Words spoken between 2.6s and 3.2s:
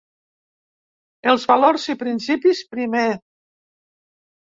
primer.